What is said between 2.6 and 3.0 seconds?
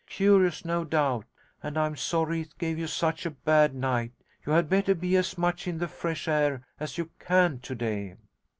you